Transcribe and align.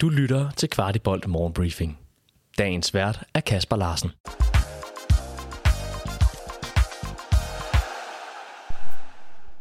Du 0.00 0.08
lytter 0.08 0.50
til 0.50 0.70
Kvartibolt 0.70 1.28
Morgenbriefing. 1.28 1.98
Dagens 2.58 2.94
vært 2.94 3.24
er 3.34 3.40
Kasper 3.40 3.76
Larsen. 3.76 4.10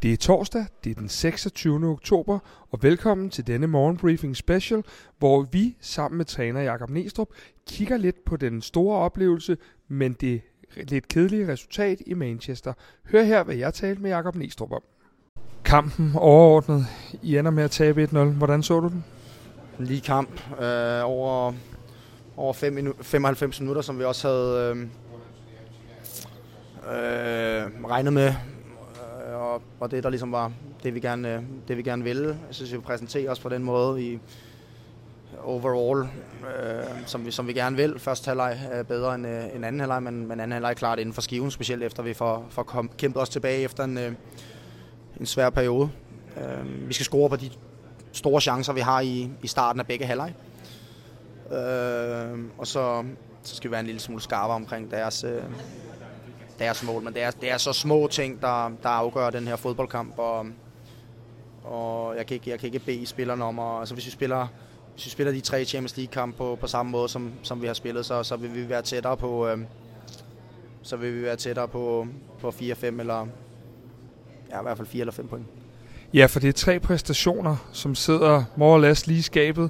Det 0.01 0.13
er 0.13 0.17
torsdag, 0.17 0.65
det 0.83 0.89
er 0.91 0.95
den 0.95 1.09
26. 1.09 1.87
oktober, 1.87 2.39
og 2.71 2.83
velkommen 2.83 3.29
til 3.29 3.47
denne 3.47 3.67
morgenbriefing 3.67 4.37
special, 4.37 4.83
hvor 5.19 5.41
vi 5.51 5.75
sammen 5.81 6.18
med 6.18 6.25
træner 6.25 6.61
Jakob 6.61 6.89
Nestrup 6.89 7.27
kigger 7.67 7.97
lidt 7.97 8.25
på 8.25 8.38
den 8.38 8.61
store 8.61 8.97
oplevelse, 8.97 9.57
men 9.88 10.13
det 10.13 10.41
lidt 10.75 11.07
kedelige 11.07 11.47
resultat 11.47 12.01
i 12.07 12.13
Manchester. 12.13 12.73
Hør 13.11 13.23
her, 13.23 13.43
hvad 13.43 13.55
jeg 13.55 13.73
talte 13.73 14.01
med 14.01 14.09
Jakob 14.09 14.35
Nestrup 14.35 14.71
om. 14.71 14.81
Kampen 15.65 16.11
overordnet, 16.15 16.85
I 17.21 17.38
ender 17.38 17.51
med 17.51 17.63
at 17.63 17.71
tabe 17.71 18.04
1-0. 18.04 18.17
Hvordan 18.17 18.63
så 18.63 18.79
du 18.79 18.88
den? 18.88 19.04
En 19.80 19.86
lige 19.86 20.02
kamp 20.02 20.30
øh, 20.62 21.02
over, 21.04 21.54
over 22.38 22.54
fem 22.54 22.77
minu- 22.77 23.04
95 23.04 23.59
minutter, 23.59 23.81
som 23.81 23.99
vi 23.99 24.04
også 24.04 24.27
havde 24.27 24.76
øh, 24.76 24.81
øh, 26.88 27.90
regnet 27.90 28.13
med. 28.13 28.27
Øh, 28.27 29.35
og, 29.35 29.62
og 29.80 29.91
det, 29.91 30.04
der 30.04 30.09
ligesom 30.09 30.32
var 30.32 30.52
det, 30.84 30.95
vi 30.95 30.99
gerne, 30.99 31.34
øh, 31.35 31.41
det, 31.68 31.77
vi 31.77 31.82
gerne 31.82 32.04
ville. 32.04 32.27
Jeg 32.27 32.55
synes, 32.55 32.73
vi 32.73 32.77
præsenterer 32.77 33.32
os 33.32 33.40
på 33.40 33.49
den 33.49 33.63
måde 33.63 34.04
i 34.04 34.20
overall, 35.44 36.02
øh, 36.02 36.84
som, 37.05 37.26
vi, 37.26 37.32
som 37.32 37.48
vi 37.48 37.54
gerne 37.54 37.76
vil. 37.76 37.99
Første 37.99 38.27
halvleg 38.27 38.59
er 38.71 38.84
bedre 38.84 39.16
end, 39.16 39.27
øh, 39.27 39.55
end 39.55 39.66
anden 39.66 39.80
halvleg, 39.80 40.04
men, 40.04 40.27
men 40.27 40.40
anden 40.40 40.52
halvleg 40.52 40.70
er 40.70 40.73
klart 40.73 40.99
inden 40.99 41.13
for 41.13 41.21
skiven, 41.21 41.52
specielt 41.52 41.84
efter 41.84 42.04
vi 42.04 42.13
får, 42.13 42.46
får 42.49 42.63
kom, 42.63 42.90
kæmpet 42.98 43.21
os 43.21 43.30
tilbage 43.30 43.59
efter 43.59 43.84
en, 43.84 43.98
øh, 43.98 44.12
en 45.20 45.26
svær 45.26 45.49
periode. 45.49 45.90
Øh, 46.38 46.88
vi 46.88 46.94
skal 46.94 47.05
score 47.05 47.30
på 47.30 47.35
de 47.35 47.49
store 48.17 48.41
chancer, 48.41 48.73
vi 48.73 48.81
har 48.81 49.02
i, 49.02 49.30
i 49.44 49.48
starten 49.48 49.80
af 49.80 49.88
begge 49.88 50.05
halvleg. 50.05 50.34
Øh, 51.52 52.40
og 52.57 52.67
så, 52.67 53.03
så 53.43 53.55
skal 53.55 53.70
vi 53.70 53.71
være 53.71 53.80
en 53.80 53.85
lille 53.85 54.02
smule 54.02 54.21
skarpe 54.21 54.54
omkring 54.54 54.91
deres, 54.91 55.23
øh, 55.23 55.43
deres 56.60 56.84
mål. 56.84 57.04
Men 57.04 57.13
det 57.13 57.21
er, 57.21 57.32
det 57.32 57.51
er 57.51 57.57
så 57.57 57.73
små 57.73 58.07
ting, 58.07 58.41
der, 58.41 58.71
der 58.84 58.90
afgør 58.90 59.29
den 59.29 59.48
her 59.48 59.55
fodboldkamp. 59.55 60.20
Og, 60.20 60.45
og 61.63 62.15
jeg, 62.18 62.26
kan 62.26 62.35
ikke, 62.35 62.49
jeg 62.49 62.60
kan 62.60 62.68
ikke 62.68 62.79
bede 62.79 63.05
spillerne 63.05 63.43
om 63.43 63.60
at... 63.60 63.79
Altså 63.79 63.93
hvis 63.93 64.06
vi 64.06 64.12
spiller, 64.12 64.47
hvis 64.94 65.06
vi 65.06 65.09
spiller 65.09 65.34
de 65.34 65.41
tre 65.41 65.66
Champions 65.66 65.97
League-kampe 65.97 66.38
på, 66.38 66.57
på 66.62 66.68
samme 66.68 66.91
måde, 66.91 67.09
som, 67.09 67.34
som 67.44 67.62
vi 67.62 67.68
har 67.68 67.73
spillet, 67.73 68.06
så, 68.06 68.23
så 68.23 68.35
vil 68.35 68.56
vi 68.56 68.69
være 68.69 68.81
tættere 68.81 69.18
på... 69.18 69.47
Øh, 69.47 69.59
så 70.81 70.97
vil 70.97 71.16
vi 71.16 71.22
være 71.23 71.35
tættere 71.35 71.68
på, 71.68 72.07
på 72.40 72.50
4-5 72.50 72.85
eller... 72.85 73.28
Ja, 74.51 74.59
i 74.59 74.63
hvert 74.63 74.78
fald 74.78 74.88
4 74.88 75.00
eller 75.01 75.13
5 75.13 75.28
point. 75.28 75.45
Ja, 76.13 76.25
for 76.25 76.40
det 76.40 76.50
er 76.50 76.53
tre 76.53 76.80
præstationer, 76.80 77.56
som 77.72 77.96
sidder 77.96 78.44
more 78.56 78.74
or 78.74 78.78
less 78.78 79.08
lige 79.08 79.19
i 79.19 79.22
skabet. 79.22 79.69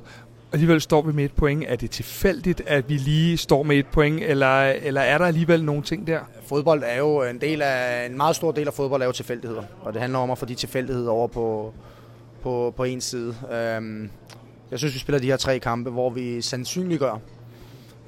Alligevel 0.52 0.82
står 0.82 1.02
vi 1.02 1.14
med 1.14 1.26
et 1.26 1.32
point. 1.32 1.64
Er 1.68 1.76
det 1.76 1.92
tilfældigt, 1.92 2.62
at 2.68 2.90
vi 2.90 2.94
lige 2.94 3.38
står 3.38 3.64
med 3.64 3.78
et 3.78 3.88
point, 3.88 4.24
eller, 4.24 4.64
eller 4.64 5.02
er 5.02 5.18
der 5.18 5.26
alligevel 5.26 5.64
nogle 5.64 5.84
ting 5.84 6.08
der? 6.08 6.20
Fodbold 6.48 6.84
er 6.86 6.98
jo 6.98 7.24
en 7.24 7.42
del 7.42 7.62
af 7.62 8.06
en 8.06 8.18
meget 8.18 8.36
stor 8.36 8.52
del 8.52 8.68
af 8.68 8.74
fodbold 8.74 9.02
er 9.02 9.06
jo 9.06 9.12
tilfældigheder, 9.12 9.64
og 9.82 9.94
det 9.94 10.02
handler 10.02 10.20
om 10.20 10.32
at 10.32 10.38
få 10.38 10.46
de 10.46 10.56
tilfældigheder 10.56 11.12
over 11.12 11.28
på 11.28 11.74
på 12.42 12.74
på 12.78 12.84
en 12.84 13.02
side. 13.02 13.36
Øhm, 13.52 14.10
jeg 14.72 14.80
synes 14.80 14.94
vi 14.94 15.00
spiller 15.00 15.20
de 15.20 15.28
her 15.28 15.38
tre 15.38 15.60
kampe, 15.60 15.90
hvor 15.90 16.10
vi 16.10 16.42
sandsynliggør 16.42 17.20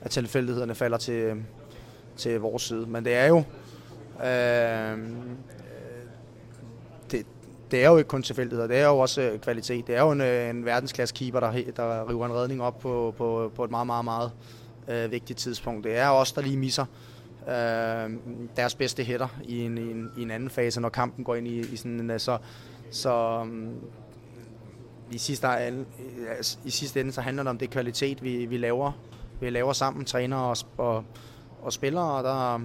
at 0.01 0.11
tilfældighederne 0.11 0.75
falder 0.75 0.97
til 0.97 1.33
til 2.17 2.39
vores 2.39 2.63
side, 2.63 2.85
men 2.85 3.05
det 3.05 3.13
er 3.13 3.27
jo 3.27 3.43
Øh, 4.25 4.97
det, 7.11 7.25
det 7.71 7.83
er 7.83 7.89
jo 7.89 7.97
ikke 7.97 8.07
kun 8.07 8.23
tilfældigheder, 8.23 8.67
det 8.67 8.77
er 8.77 8.87
jo 8.87 8.97
også 8.97 9.21
øh, 9.21 9.39
kvalitet. 9.39 9.87
Det 9.87 9.95
er 9.95 10.01
jo 10.01 10.11
en, 10.11 10.21
øh, 10.21 10.49
en 10.49 10.65
verdensklasse 10.65 11.15
keeper, 11.15 11.39
der, 11.39 11.51
der 11.75 12.09
river 12.09 12.25
en 12.25 12.33
redning 12.33 12.61
op 12.61 12.79
på, 12.79 13.13
på, 13.17 13.51
på 13.55 13.63
et 13.63 13.71
meget, 13.71 13.87
meget, 13.87 14.05
meget 14.05 14.31
øh, 14.87 15.11
vigtigt 15.11 15.39
tidspunkt. 15.39 15.83
Det 15.83 15.97
er 15.97 16.07
også 16.07 16.33
der 16.35 16.41
lige 16.41 16.57
misser 16.57 16.85
øh, 17.47 18.13
deres 18.55 18.75
bedste 18.75 19.03
hætter 19.03 19.27
i 19.43 19.61
en, 19.61 19.77
i, 19.77 19.81
en, 19.81 20.11
i 20.17 20.21
en 20.21 20.31
anden 20.31 20.49
fase, 20.49 20.81
når 20.81 20.89
kampen 20.89 21.25
går 21.25 21.35
ind 21.35 21.47
i, 21.47 21.59
i 21.59 21.75
sådan 21.75 21.99
en... 21.99 22.11
Øh, 22.11 22.19
så, 22.19 22.37
så 22.91 23.43
mm, 23.43 23.75
i, 25.11 25.17
sidste, 25.17 25.47
altså, 25.47 26.57
i 26.65 26.69
sidste 26.69 26.99
ende 26.99 27.11
så 27.11 27.21
handler 27.21 27.43
det 27.43 27.49
om 27.49 27.57
det 27.57 27.69
kvalitet, 27.69 28.23
vi, 28.23 28.45
vi 28.45 28.57
laver 28.57 28.91
vi 29.39 29.49
laver 29.49 29.73
sammen, 29.73 30.05
træner 30.05 30.37
og, 30.37 30.57
og, 30.77 31.03
og 31.61 31.73
spillere, 31.73 32.11
og 32.11 32.23
der, 32.23 32.61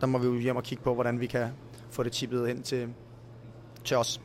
der 0.00 0.06
må 0.06 0.18
vi 0.18 0.26
jo 0.26 0.38
hjem 0.38 0.56
og 0.56 0.62
kigge 0.62 0.84
på, 0.84 0.94
hvordan 0.94 1.20
vi 1.20 1.26
kan 1.26 1.48
få 1.90 2.02
det 2.02 2.12
tippet 2.12 2.48
ind 2.48 2.62
til, 2.62 2.88
til 3.84 3.96
os. 3.96 4.20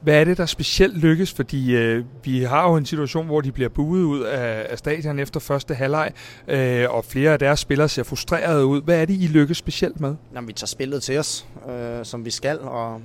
Hvad 0.00 0.20
er 0.20 0.24
det, 0.24 0.38
der 0.38 0.46
specielt 0.46 0.98
lykkes? 0.98 1.32
Fordi 1.32 1.76
øh, 1.76 2.04
vi 2.24 2.42
har 2.42 2.68
jo 2.68 2.76
en 2.76 2.86
situation, 2.86 3.26
hvor 3.26 3.40
de 3.40 3.52
bliver 3.52 3.68
buet 3.68 4.02
ud 4.04 4.20
af, 4.20 4.66
af 4.70 4.78
stadion 4.78 5.18
efter 5.18 5.40
første 5.40 5.74
halvleg, 5.74 6.12
øh, 6.48 6.86
og 6.90 7.04
flere 7.04 7.32
af 7.32 7.38
deres 7.38 7.60
spillere 7.60 7.88
ser 7.88 8.02
frustrerede 8.02 8.66
ud. 8.66 8.82
Hvad 8.82 9.00
er 9.00 9.04
det, 9.04 9.14
I 9.14 9.26
lykkes 9.26 9.56
specielt 9.56 10.00
med? 10.00 10.14
Jamen, 10.34 10.48
vi 10.48 10.52
tager 10.52 10.66
spillet 10.66 11.02
til 11.02 11.18
os, 11.18 11.46
øh, 11.68 12.04
som 12.04 12.24
vi 12.24 12.30
skal 12.30 12.60
og, 12.60 13.00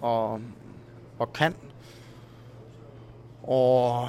og, 0.00 0.40
og 1.18 1.32
kan. 1.32 1.54
Og 3.42 4.08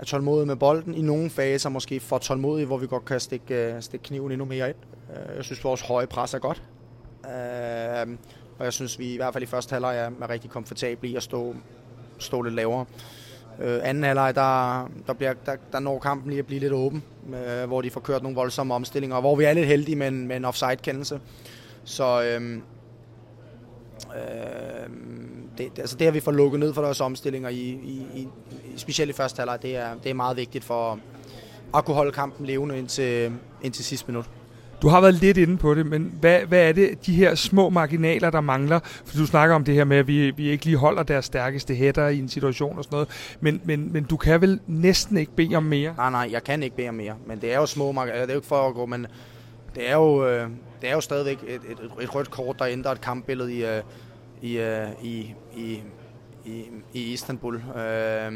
er 0.00 0.04
tålmodige 0.04 0.46
med 0.46 0.56
bolden. 0.56 0.94
I 0.94 1.02
nogle 1.02 1.30
faser 1.30 1.68
måske 1.68 2.00
for 2.00 2.18
tålmodige, 2.18 2.66
hvor 2.66 2.76
vi 2.76 2.86
godt 2.86 3.04
kan 3.04 3.20
stikke, 3.20 3.76
stikke 3.80 4.04
kniven 4.04 4.32
endnu 4.32 4.44
mere 4.44 4.68
ind. 4.68 4.76
Jeg 5.36 5.44
synes, 5.44 5.64
vores 5.64 5.80
høje 5.80 6.06
pres 6.06 6.34
er 6.34 6.38
godt. 6.38 6.62
Øh, 7.24 8.16
og 8.58 8.64
jeg 8.64 8.72
synes, 8.72 8.98
vi 8.98 9.12
i 9.12 9.16
hvert 9.16 9.32
fald 9.32 9.42
i 9.42 9.46
første 9.46 9.72
halvleg 9.72 9.98
er, 9.98 10.10
er 10.22 10.30
rigtig 10.30 10.50
komfortable 10.50 11.08
i 11.08 11.16
at 11.16 11.22
stå, 11.22 11.54
stå 12.18 12.42
lidt 12.42 12.54
lavere. 12.54 12.84
Øh, 13.60 13.80
anden 13.82 14.04
halvleg, 14.04 14.34
der, 14.34 14.90
der, 15.06 15.12
bliver, 15.12 15.34
der, 15.46 15.56
der 15.72 15.78
når 15.78 15.98
kampen 15.98 16.30
lige 16.30 16.38
at 16.38 16.46
blive 16.46 16.60
lidt 16.60 16.72
åben, 16.72 17.04
øh, 17.34 17.66
hvor 17.66 17.82
de 17.82 17.90
får 17.90 18.00
kørt 18.00 18.22
nogle 18.22 18.36
voldsomme 18.36 18.74
omstillinger, 18.74 19.16
og 19.16 19.22
hvor 19.22 19.36
vi 19.36 19.44
er 19.44 19.52
lidt 19.52 19.66
heldige 19.66 19.96
med 19.96 20.08
en, 20.08 20.26
med 20.26 20.36
en 20.36 20.44
offside-kendelse. 20.44 21.20
Så 21.84 22.22
øh, 22.22 22.52
øh, 24.16 24.90
det, 25.58 25.78
altså 25.78 25.96
det, 25.96 26.06
at 26.06 26.14
vi 26.14 26.20
får 26.20 26.32
lukket 26.32 26.60
ned 26.60 26.74
for 26.74 26.82
deres 26.82 27.00
omstillinger, 27.00 27.48
i, 27.48 27.54
i, 27.54 28.06
i, 28.14 28.28
specielt 28.76 29.10
i 29.10 29.12
første 29.12 29.40
halvleg, 29.40 29.62
det 29.62 29.76
er, 29.76 29.94
det 30.02 30.10
er 30.10 30.14
meget 30.14 30.36
vigtigt 30.36 30.64
for 30.64 30.98
at 31.74 31.84
kunne 31.84 31.94
holde 31.94 32.12
kampen 32.12 32.46
levende 32.46 32.78
indtil, 32.78 33.32
indtil 33.62 33.84
sidste 33.84 34.06
minut. 34.06 34.30
Du 34.82 34.88
har 34.88 35.00
været 35.00 35.14
lidt 35.14 35.36
inde 35.36 35.56
på 35.56 35.74
det, 35.74 35.86
men 35.86 36.12
hvad, 36.20 36.40
hvad 36.40 36.68
er 36.68 36.72
det, 36.72 37.06
de 37.06 37.14
her 37.14 37.34
små 37.34 37.70
marginaler, 37.70 38.30
der 38.30 38.40
mangler? 38.40 38.80
For 38.82 39.16
du 39.16 39.26
snakker 39.26 39.54
om 39.54 39.64
det 39.64 39.74
her 39.74 39.84
med, 39.84 39.96
at 39.96 40.06
vi, 40.06 40.30
vi 40.30 40.48
ikke 40.48 40.64
lige 40.64 40.76
holder 40.76 41.02
deres 41.02 41.24
stærkeste 41.24 41.74
hætter 41.74 42.08
i 42.08 42.18
en 42.18 42.28
situation 42.28 42.78
og 42.78 42.84
sådan 42.84 42.94
noget. 42.94 43.36
Men, 43.40 43.60
men, 43.64 43.92
men 43.92 44.04
du 44.04 44.16
kan 44.16 44.40
vel 44.40 44.60
næsten 44.66 45.16
ikke 45.16 45.32
bede 45.36 45.56
om 45.56 45.62
mere? 45.62 45.94
Nej, 45.96 46.10
nej, 46.10 46.28
jeg 46.32 46.44
kan 46.44 46.62
ikke 46.62 46.76
bede 46.76 46.88
om 46.88 46.94
mere. 46.94 47.14
Men 47.26 47.40
det 47.40 47.52
er 47.52 47.56
jo 47.58 47.66
små 47.66 47.92
marginaler. 47.92 48.20
Altså, 48.20 48.26
det 48.26 48.30
er 48.30 48.34
jo 48.34 48.38
ikke 48.38 48.48
for 48.48 48.68
at 48.68 48.74
gå, 48.74 48.86
men 48.86 49.06
det 49.74 49.90
er 49.90 49.94
jo, 49.94 50.26
øh, 50.26 50.48
det 50.82 50.90
er 50.90 50.94
jo 50.94 51.00
stadigvæk 51.00 51.38
et, 51.46 51.60
et, 51.70 52.02
et 52.02 52.14
rødt 52.14 52.30
kort, 52.30 52.58
der 52.58 52.66
ændrer 52.66 52.92
et 52.92 53.00
kampbillede 53.00 53.54
i, 53.54 53.64
øh, 53.64 53.82
i, 54.42 54.58
øh, 54.58 54.88
i, 55.02 55.34
i, 55.56 55.82
i, 56.44 56.64
i 56.92 57.12
Istanbul. 57.12 57.54
Øh, 57.56 58.32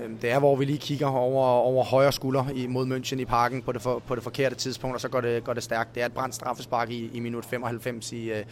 Øhm, 0.00 0.18
det 0.18 0.30
er, 0.30 0.38
hvor 0.38 0.56
vi 0.56 0.64
lige 0.64 0.78
kigger 0.78 1.06
over, 1.06 1.46
over 1.46 1.84
højre 1.84 2.12
skulder 2.12 2.68
mod 2.68 2.86
München 2.86 3.20
i 3.20 3.24
parken 3.24 3.62
på 3.62 3.72
det, 3.72 3.82
for, 3.82 4.02
på 4.06 4.14
det 4.14 4.22
forkerte 4.22 4.54
tidspunkt, 4.54 4.94
og 4.94 5.00
så 5.00 5.08
går 5.08 5.20
det, 5.20 5.44
går 5.44 5.52
det 5.52 5.62
stærkt. 5.62 5.94
Det 5.94 6.02
er 6.02 6.06
et 6.06 6.12
brændt 6.12 6.34
straffespark 6.34 6.90
i, 6.90 7.10
i 7.14 7.20
minut 7.20 7.44
95 7.44 8.12
i, 8.12 8.30
øh, 8.30 8.44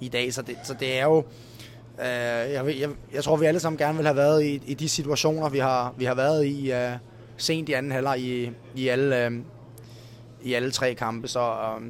i 0.00 0.08
dag, 0.08 0.34
så 0.34 0.42
det, 0.42 0.56
så 0.64 0.74
det 0.80 0.98
er 0.98 1.04
jo... 1.04 1.24
Øh, 1.98 2.52
jeg, 2.52 2.80
jeg, 2.80 2.90
jeg 3.12 3.24
tror, 3.24 3.36
vi 3.36 3.46
alle 3.46 3.60
sammen 3.60 3.78
gerne 3.78 3.96
vil 3.96 4.06
have 4.06 4.16
været 4.16 4.44
i, 4.44 4.62
i 4.66 4.74
de 4.74 4.88
situationer, 4.88 5.48
vi 5.48 5.58
har, 5.58 5.94
vi 5.96 6.04
har 6.04 6.14
været 6.14 6.46
i 6.46 6.72
øh, 6.72 6.92
sent 7.36 7.68
i 7.68 7.72
anden 7.72 7.92
halvleg 7.92 8.20
i, 8.20 8.50
i, 8.74 8.88
alle, 8.88 9.26
øh, 9.26 9.32
i 10.42 10.54
alle 10.54 10.70
tre 10.70 10.94
kampe. 10.94 11.28
Så 11.28 11.40
øh, 11.40 11.86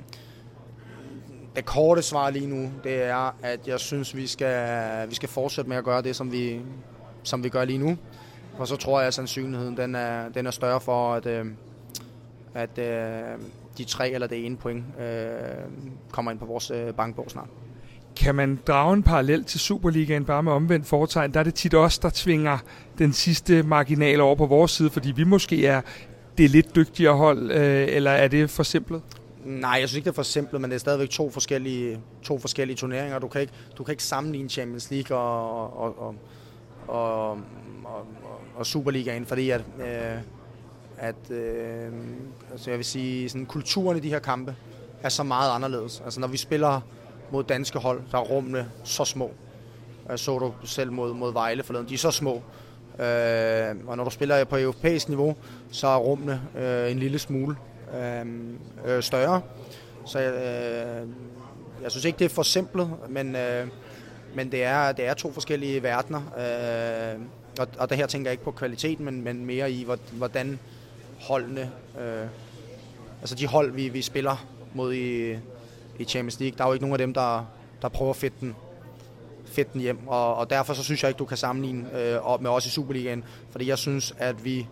det 1.56 1.65
korte 1.65 2.03
svar 2.03 2.31
lige 2.31 2.47
nu, 2.47 2.71
det 2.84 3.03
er, 3.03 3.37
at 3.43 3.69
jeg 3.69 3.81
synes, 3.81 4.17
vi 4.17 4.27
skal, 4.27 5.09
vi 5.09 5.15
skal 5.15 5.28
fortsætte 5.28 5.69
med 5.69 5.77
at 5.77 5.84
gøre 5.84 6.03
det, 6.03 6.17
som 6.17 6.33
vi, 6.33 6.61
som 7.23 7.44
vi 7.44 7.49
gør 7.49 7.65
lige 7.65 7.78
nu. 7.78 7.99
Og 8.59 8.69
så 8.69 8.77
tror 8.77 9.00
jeg, 9.00 9.06
at 9.06 9.15
sandsynligheden 9.15 9.77
den 9.77 9.94
er, 9.94 10.29
den 10.29 10.47
er 10.47 10.50
større 10.50 10.81
for, 10.81 11.14
at, 11.14 11.26
øh, 11.26 11.47
at 12.55 12.79
øh, 12.79 13.38
de 13.79 13.85
tre 13.85 14.11
eller 14.11 14.26
det 14.26 14.47
ene 14.47 14.56
point 14.56 14.85
øh, 15.00 15.06
kommer 16.11 16.31
ind 16.31 16.38
på 16.38 16.47
vores 16.47 16.70
øh, 16.70 16.94
bankbog 16.94 17.31
snart. 17.31 17.49
Kan 18.17 18.35
man 18.35 18.61
drage 18.67 18.94
en 18.94 19.03
parallel 19.03 19.44
til 19.44 19.61
Superligaen 19.61 20.25
bare 20.25 20.43
med 20.43 20.53
omvendt 20.53 20.87
foretegn? 20.87 21.35
Der 21.35 21.41
er 21.41 21.44
det 21.44 21.55
tit 21.55 21.75
os, 21.75 21.99
der 21.99 22.11
tvinger 22.14 22.58
den 22.99 23.12
sidste 23.12 23.62
marginal 23.62 24.20
over 24.20 24.35
på 24.35 24.47
vores 24.47 24.70
side, 24.70 24.91
fordi 24.91 25.11
vi 25.11 25.25
måske 25.25 25.67
er 25.67 25.81
det 26.38 26.50
lidt 26.50 26.75
dygtigere 26.75 27.17
hold, 27.17 27.50
øh, 27.50 27.87
eller 27.88 28.11
er 28.11 28.29
det 28.29 28.50
for 28.50 28.62
simpelt? 28.62 29.02
Nej, 29.44 29.70
jeg 29.70 29.88
synes 29.88 29.97
ikke, 29.97 30.05
det 30.05 30.11
er 30.11 30.14
for 30.14 30.23
simpelt, 30.23 30.61
men 30.61 30.70
det 30.70 30.75
er 30.75 30.81
stadigvæk 30.81 31.11
to 31.11 31.31
forskellige, 31.31 32.00
to 32.23 32.38
forskellige 32.38 32.76
turneringer. 32.76 33.19
Du 33.19 33.29
kan 33.29 33.41
ikke, 33.41 33.52
du 33.79 33.85
kan 33.85 33.93
ikke 33.93 34.02
sammenligne 34.02 34.49
Champions 34.49 34.91
League 34.91 35.17
og, 35.17 35.81
og, 35.81 35.99
og, 35.99 36.14
og, 36.88 37.31
og, 37.85 38.06
og 38.56 38.67
Superligaen, 38.67 39.26
fordi 39.26 39.50
at, 39.50 39.61
øh, 39.79 40.19
at 40.99 41.31
øh, 41.31 41.93
altså 42.53 42.70
jeg 42.70 42.79
vil 42.79 42.85
sige, 42.85 43.29
sådan, 43.29 43.47
kulturen 43.47 43.97
i 43.97 44.00
de 44.00 44.08
her 44.08 44.19
kampe 44.19 44.56
er 45.03 45.08
så 45.08 45.23
meget 45.23 45.55
anderledes. 45.55 46.03
Altså 46.05 46.20
når 46.20 46.29
vi 46.29 46.37
spiller 46.37 46.81
mod 47.31 47.44
danske 47.44 47.79
hold, 47.79 48.00
der 48.12 48.19
er 48.19 48.23
rummene 48.23 48.70
så 48.85 49.05
små. 49.05 49.31
Jeg 50.08 50.19
så 50.19 50.38
du 50.38 50.53
selv 50.64 50.93
mod, 50.93 51.14
mod 51.14 51.32
Vejle 51.32 51.62
forleden, 51.62 51.88
de 51.88 51.94
er 51.94 51.99
så 51.99 52.11
små. 52.11 52.43
Øh, 52.99 53.76
og 53.87 53.97
når 53.97 54.05
du 54.05 54.11
spiller 54.11 54.44
på 54.44 54.59
europæisk 54.59 55.09
niveau, 55.09 55.37
så 55.70 55.87
er 55.87 55.97
rummene 55.97 56.43
øh, 56.59 56.91
en 56.91 56.99
lille 56.99 57.19
smule 57.19 57.56
øh, 57.94 58.26
øh, 58.87 59.02
større. 59.02 59.43
Så 60.05 60.20
øh, 60.20 61.09
jeg 61.82 61.91
synes 61.91 62.05
ikke, 62.05 62.19
det 62.19 62.25
er 62.25 62.29
for 62.29 62.43
simpelt, 62.43 62.88
men, 63.09 63.37
øh, 63.37 63.67
men 64.35 64.52
det, 64.52 64.64
er, 64.64 64.93
det 64.93 65.06
er 65.06 65.14
to 65.14 65.32
forskellige 65.32 65.82
verdener. 65.82 66.20
Øh, 66.38 67.20
og, 67.58 67.69
og 67.79 67.91
der 67.91 67.97
her 67.97 68.06
tænker 68.06 68.31
jeg 68.31 68.32
ikke 68.32 68.44
på 68.44 68.50
kvaliteten, 68.50 69.05
men, 69.05 69.25
men 69.25 69.47
mere 69.47 69.73
i, 69.73 69.87
hvordan 70.12 70.58
holdene, 71.20 71.70
øh, 72.00 72.26
altså 73.20 73.35
de 73.35 73.47
hold, 73.47 73.73
vi, 73.73 73.88
vi 73.88 74.03
spiller 74.03 74.47
mod 74.75 74.94
i, 74.94 75.32
i 75.99 76.05
Champions 76.05 76.41
League, 76.41 76.58
der 76.58 76.64
er 76.64 76.69
jo 76.69 76.73
ikke 76.73 76.85
nogen 76.85 76.94
af 76.94 76.99
dem, 76.99 77.14
der, 77.14 77.47
der 77.82 77.88
prøver 77.88 78.11
at 78.11 78.17
fedte 78.17 78.37
den, 78.41 78.56
fedte 79.44 79.70
den 79.73 79.81
hjem. 79.81 80.08
Og, 80.08 80.37
og 80.37 80.50
derfor 80.50 80.75
så 80.75 80.85
synes 80.85 81.03
jeg 81.03 81.08
ikke, 81.08 81.19
du 81.19 81.25
kan 81.25 81.37
sammenligne 81.37 82.00
øh, 82.00 82.43
med 82.43 82.50
os 82.50 82.67
i 82.67 82.70
Superligaen, 82.70 83.25
fordi 83.50 83.69
jeg 83.69 83.79
synes, 83.79 84.14
at 84.19 84.44
vi 84.44 84.67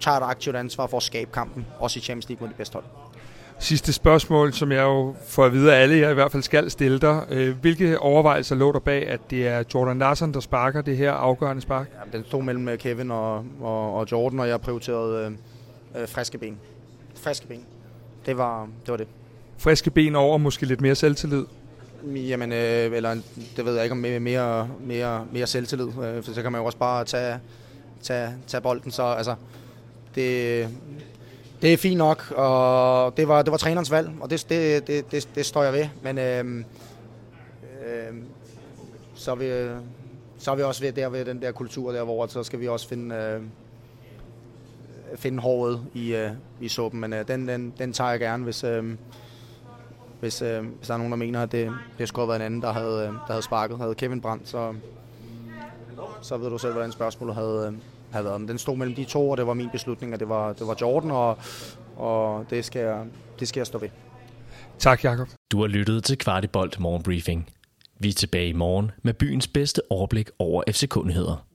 tager 0.00 0.16
et 0.16 0.22
aktivt 0.22 0.56
ansvar 0.56 0.86
for 0.86 0.96
at 0.96 1.02
skabe 1.02 1.30
kampen, 1.32 1.66
også 1.78 1.98
i 1.98 2.02
Champions 2.02 2.28
League 2.28 2.46
mod 2.46 2.52
de 2.52 2.56
bedste 2.56 2.72
hold. 2.72 3.03
Sidste 3.58 3.92
spørgsmål, 3.92 4.52
som 4.52 4.72
jeg 4.72 4.82
jo 4.82 5.14
får 5.26 5.44
at 5.44 5.52
vide, 5.52 5.74
at 5.74 5.82
alle 5.82 5.98
jeg 5.98 6.10
i 6.10 6.14
hvert 6.14 6.32
fald 6.32 6.42
skal 6.42 6.70
stille 6.70 6.98
dig. 6.98 7.26
Øh, 7.30 7.56
hvilke 7.60 7.98
overvejelser 7.98 8.56
lå 8.56 8.72
der 8.72 8.78
bag, 8.78 9.08
at 9.08 9.20
det 9.30 9.48
er 9.48 9.62
Jordan 9.74 9.98
Larsen, 9.98 10.34
der 10.34 10.40
sparker 10.40 10.82
det 10.82 10.96
her 10.96 11.12
afgørende 11.12 11.62
spark? 11.62 11.90
Ja, 11.94 12.18
den 12.18 12.24
stod 12.26 12.42
mellem 12.42 12.68
øh, 12.68 12.78
Kevin 12.78 13.10
og, 13.10 13.44
og, 13.60 13.94
og 13.94 14.06
Jordan, 14.12 14.40
og 14.40 14.48
jeg 14.48 14.60
prioriterede 14.60 15.36
øh, 15.94 16.02
øh, 16.02 16.08
friske 16.08 16.38
ben. 16.38 16.58
Friske 17.14 17.46
ben. 17.46 17.64
Det 18.26 18.38
var 18.38 18.68
det. 18.84 18.90
Var 18.90 18.96
det. 18.96 19.06
Friske 19.58 19.90
ben 19.90 20.16
over 20.16 20.38
måske 20.38 20.66
lidt 20.66 20.80
mere 20.80 20.94
selvtillid? 20.94 21.44
Jamen, 22.04 22.52
øh, 22.52 22.96
eller 22.96 23.14
det 23.56 23.64
ved 23.64 23.74
jeg 23.74 23.82
ikke 23.82 23.92
om 23.92 23.98
mere, 23.98 24.20
mere, 24.20 24.68
mere, 24.80 25.26
mere 25.32 25.46
selvtillid, 25.46 25.86
øh, 25.86 26.22
for 26.22 26.32
så 26.32 26.42
kan 26.42 26.52
man 26.52 26.60
jo 26.60 26.64
også 26.64 26.78
bare 26.78 27.04
tage, 27.04 27.38
tage, 28.02 28.34
tage 28.46 28.60
bolden. 28.60 28.90
Så 28.90 29.02
altså, 29.02 29.34
det, 30.14 30.68
det 31.64 31.72
er 31.72 31.76
fint 31.76 31.98
nok, 31.98 32.30
og 32.30 33.16
det 33.16 33.28
var, 33.28 33.42
det 33.42 33.50
var 33.50 33.56
trænerens 33.56 33.90
valg, 33.90 34.10
og 34.20 34.30
det, 34.30 34.46
det, 34.48 34.86
det, 34.86 35.10
det, 35.10 35.28
det 35.34 35.46
står 35.46 35.62
jeg 35.62 35.72
ved. 35.72 35.86
Men 36.02 36.18
øh, 36.18 36.64
øh, 37.86 38.14
så, 39.14 39.30
er 39.30 39.34
vi, 39.34 39.80
så 40.38 40.50
er 40.50 40.54
vi 40.54 40.62
også 40.62 40.80
ved, 40.80 40.92
der 40.92 41.08
ved 41.08 41.24
den 41.24 41.42
der 41.42 41.52
kultur 41.52 41.92
der, 41.92 42.04
hvor 42.04 42.26
så 42.26 42.42
skal 42.42 42.60
vi 42.60 42.68
også 42.68 42.88
finde, 42.88 43.14
øh, 43.14 43.42
finde 45.16 45.42
håret 45.42 45.80
i, 45.94 46.14
øh, 46.14 46.30
i 46.60 46.68
suppen. 46.68 47.00
Men 47.00 47.12
øh, 47.12 47.28
den, 47.28 47.48
den, 47.48 47.74
den 47.78 47.92
tager 47.92 48.10
jeg 48.10 48.20
gerne, 48.20 48.44
hvis, 48.44 48.64
øh, 48.64 48.84
hvis, 50.20 50.42
øh, 50.42 50.66
hvis 50.66 50.86
der 50.86 50.94
er 50.94 50.98
nogen, 50.98 51.12
der 51.12 51.18
mener, 51.18 51.42
at 51.42 51.52
det, 51.52 51.72
det 51.98 52.08
skulle 52.08 52.22
have 52.22 52.28
været 52.28 52.40
en 52.40 52.46
anden, 52.46 52.62
der 52.62 52.72
havde, 52.72 53.00
øh, 53.00 53.12
der 53.12 53.32
havde 53.32 53.42
sparket. 53.42 53.78
Havde 53.78 53.94
Kevin 53.94 54.20
Brandt, 54.20 54.48
så, 54.48 54.74
så 56.22 56.36
ved 56.36 56.50
du 56.50 56.58
selv, 56.58 56.72
hvordan 56.72 56.92
spørgsmålet 56.92 57.34
havde, 57.34 57.72
øh, 57.72 57.93
havde 58.14 58.24
været. 58.24 58.40
Men 58.40 58.48
den 58.48 58.58
stod 58.58 58.76
mellem 58.76 58.94
de 58.94 59.04
to, 59.04 59.30
og 59.30 59.36
det 59.36 59.46
var 59.46 59.54
min 59.54 59.70
beslutning, 59.70 60.14
at 60.14 60.20
det 60.20 60.28
var, 60.28 60.52
det 60.52 60.66
var 60.66 60.76
Jordan, 60.80 61.10
og, 61.10 61.38
og 61.96 62.46
det, 62.50 62.64
skal 62.64 62.82
jeg, 62.82 63.04
det 63.40 63.48
skal 63.48 63.60
jeg 63.60 63.66
stå 63.66 63.78
ved. 63.78 63.88
Tak, 64.78 65.04
Jakob. 65.04 65.28
Du 65.52 65.60
har 65.60 65.66
lyttet 65.66 66.04
til 66.04 66.18
Kvartibolt 66.18 66.80
Morgenbriefing. 66.80 67.48
Vi 67.98 68.08
er 68.08 68.12
tilbage 68.12 68.48
i 68.48 68.52
morgen 68.52 68.90
med 69.02 69.14
byens 69.14 69.48
bedste 69.48 69.82
overblik 69.90 70.30
over 70.38 70.62
FC-kundigheder. 70.70 71.46